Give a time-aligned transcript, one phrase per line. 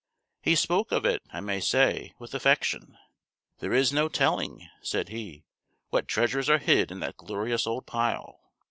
[0.41, 2.97] He spoke of it, I may say, with affection.
[3.59, 5.43] "There is no telling," said he,
[5.91, 8.39] "what treasures are hid in that glorious old pile.